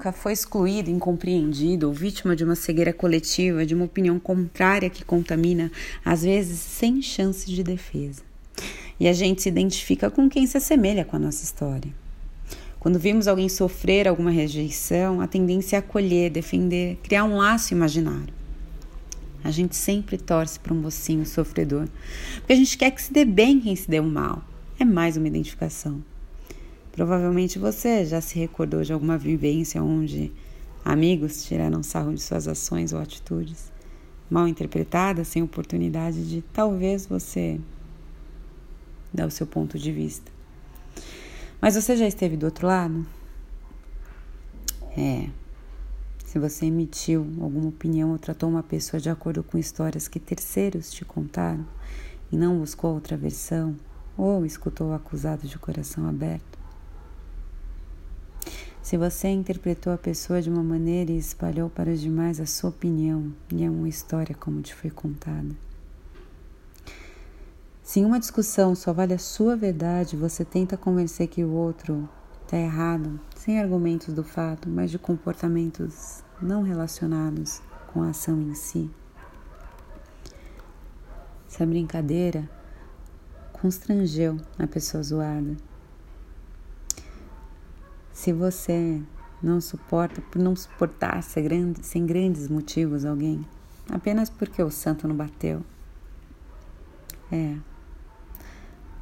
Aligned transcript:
nunca 0.00 0.12
foi 0.12 0.32
excluído, 0.32 0.90
incompreendido 0.90 1.86
ou 1.86 1.92
vítima 1.92 2.34
de 2.34 2.42
uma 2.42 2.54
cegueira 2.54 2.90
coletiva, 2.90 3.66
de 3.66 3.74
uma 3.74 3.84
opinião 3.84 4.18
contrária 4.18 4.88
que 4.88 5.04
contamina, 5.04 5.70
às 6.02 6.22
vezes 6.22 6.58
sem 6.58 7.02
chance 7.02 7.46
de 7.46 7.62
defesa. 7.62 8.22
E 8.98 9.06
a 9.06 9.12
gente 9.12 9.42
se 9.42 9.50
identifica 9.50 10.10
com 10.10 10.26
quem 10.26 10.46
se 10.46 10.56
assemelha 10.56 11.04
com 11.04 11.16
a 11.16 11.18
nossa 11.18 11.44
história. 11.44 11.92
Quando 12.78 12.98
vimos 12.98 13.28
alguém 13.28 13.46
sofrer 13.50 14.08
alguma 14.08 14.30
rejeição, 14.30 15.20
a 15.20 15.26
tendência 15.26 15.76
é 15.76 15.80
acolher, 15.80 16.30
defender, 16.30 16.96
criar 17.02 17.24
um 17.24 17.36
laço 17.36 17.74
imaginário. 17.74 18.32
A 19.44 19.50
gente 19.50 19.76
sempre 19.76 20.16
torce 20.16 20.58
para 20.58 20.72
um 20.72 20.80
mocinho 20.80 21.26
sofredor, 21.26 21.86
porque 22.38 22.54
a 22.54 22.56
gente 22.56 22.78
quer 22.78 22.90
que 22.90 23.02
se 23.02 23.12
dê 23.12 23.26
bem 23.26 23.60
quem 23.60 23.76
se 23.76 23.90
deu 23.90 24.02
mal. 24.02 24.42
É 24.78 24.84
mais 24.84 25.18
uma 25.18 25.28
identificação. 25.28 26.02
Provavelmente 27.00 27.58
você 27.58 28.04
já 28.04 28.20
se 28.20 28.38
recordou 28.38 28.82
de 28.82 28.92
alguma 28.92 29.16
vivência 29.16 29.82
onde 29.82 30.30
amigos 30.84 31.46
tiraram 31.46 31.82
sarro 31.82 32.12
de 32.12 32.20
suas 32.20 32.46
ações 32.46 32.92
ou 32.92 33.00
atitudes 33.00 33.72
mal 34.28 34.46
interpretadas, 34.46 35.28
sem 35.28 35.42
oportunidade 35.42 36.28
de 36.28 36.42
talvez 36.52 37.06
você 37.06 37.58
dar 39.10 39.26
o 39.26 39.30
seu 39.30 39.46
ponto 39.46 39.78
de 39.78 39.90
vista. 39.90 40.30
Mas 41.58 41.74
você 41.74 41.96
já 41.96 42.06
esteve 42.06 42.36
do 42.36 42.44
outro 42.44 42.66
lado? 42.66 43.06
É. 44.94 45.30
Se 46.26 46.38
você 46.38 46.66
emitiu 46.66 47.26
alguma 47.40 47.70
opinião 47.70 48.10
ou 48.10 48.18
tratou 48.18 48.46
uma 48.46 48.62
pessoa 48.62 49.00
de 49.00 49.08
acordo 49.08 49.42
com 49.42 49.56
histórias 49.56 50.06
que 50.06 50.20
terceiros 50.20 50.90
te 50.90 51.06
contaram 51.06 51.66
e 52.30 52.36
não 52.36 52.58
buscou 52.58 52.92
outra 52.92 53.16
versão, 53.16 53.74
ou 54.18 54.44
escutou 54.44 54.90
o 54.90 54.92
acusado 54.92 55.48
de 55.48 55.58
coração 55.58 56.06
aberto, 56.06 56.59
se 58.82 58.96
você 58.96 59.28
interpretou 59.28 59.92
a 59.92 59.98
pessoa 59.98 60.40
de 60.40 60.50
uma 60.50 60.62
maneira 60.62 61.12
e 61.12 61.18
espalhou 61.18 61.68
para 61.68 61.90
os 61.90 62.00
demais 62.00 62.40
a 62.40 62.46
sua 62.46 62.70
opinião 62.70 63.32
e 63.52 63.62
é 63.62 63.70
uma 63.70 63.88
história 63.88 64.34
como 64.34 64.62
te 64.62 64.74
foi 64.74 64.90
contada. 64.90 65.54
Se 67.82 68.00
em 68.00 68.04
uma 68.04 68.18
discussão 68.18 68.74
só 68.74 68.92
vale 68.92 69.14
a 69.14 69.18
sua 69.18 69.56
verdade, 69.56 70.16
você 70.16 70.44
tenta 70.44 70.76
convencer 70.76 71.28
que 71.28 71.44
o 71.44 71.52
outro 71.52 72.08
está 72.42 72.56
errado, 72.56 73.20
sem 73.36 73.60
argumentos 73.60 74.14
do 74.14 74.24
fato, 74.24 74.68
mas 74.68 74.90
de 74.90 74.98
comportamentos 74.98 76.22
não 76.40 76.62
relacionados 76.62 77.60
com 77.92 78.02
a 78.02 78.10
ação 78.10 78.40
em 78.40 78.54
si. 78.54 78.90
Essa 81.48 81.66
brincadeira 81.66 82.48
constrangeu 83.52 84.36
a 84.58 84.66
pessoa 84.66 85.02
zoada 85.02 85.69
se 88.20 88.34
você 88.34 89.00
não 89.42 89.62
suporta, 89.62 90.20
por 90.20 90.38
não 90.38 90.54
suportar 90.54 91.22
sem 91.22 91.42
grandes, 91.42 91.86
sem 91.86 92.04
grandes 92.04 92.48
motivos 92.48 93.06
alguém, 93.06 93.42
apenas 93.90 94.28
porque 94.28 94.62
o 94.62 94.70
santo 94.70 95.08
não 95.08 95.16
bateu, 95.16 95.62
é, 97.32 97.56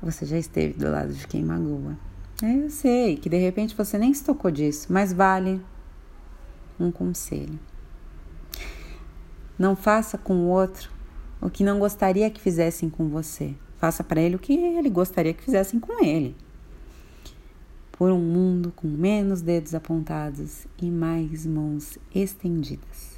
você 0.00 0.24
já 0.24 0.38
esteve 0.38 0.74
do 0.74 0.88
lado 0.88 1.12
de 1.12 1.26
quem 1.26 1.44
magoa. 1.44 1.98
É, 2.40 2.64
eu 2.64 2.70
sei 2.70 3.16
que 3.16 3.28
de 3.28 3.36
repente 3.36 3.74
você 3.74 3.98
nem 3.98 4.14
se 4.14 4.22
tocou 4.22 4.52
disso, 4.52 4.86
mas 4.88 5.12
vale 5.12 5.60
um 6.78 6.92
conselho. 6.92 7.58
Não 9.58 9.74
faça 9.74 10.16
com 10.16 10.44
o 10.44 10.46
outro 10.46 10.92
o 11.40 11.50
que 11.50 11.64
não 11.64 11.80
gostaria 11.80 12.30
que 12.30 12.40
fizessem 12.40 12.88
com 12.88 13.08
você. 13.08 13.56
Faça 13.78 14.04
para 14.04 14.20
ele 14.20 14.36
o 14.36 14.38
que 14.38 14.52
ele 14.52 14.88
gostaria 14.88 15.34
que 15.34 15.42
fizessem 15.42 15.80
com 15.80 16.04
ele 16.04 16.36
por 17.98 18.12
um 18.12 18.20
mundo 18.20 18.72
com 18.76 18.86
menos 18.86 19.42
dedos 19.42 19.74
apontados 19.74 20.68
e 20.80 20.88
mais 20.88 21.44
mãos 21.44 21.98
estendidas. 22.14 23.17